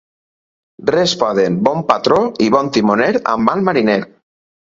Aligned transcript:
Res 0.93 1.11
poden 1.23 1.59
bon 1.67 1.83
patró 1.91 2.17
i 2.47 2.49
bon 2.57 2.71
timoner 2.79 3.11
amb 3.35 3.49
mal 3.51 3.65
mariner. 3.71 4.01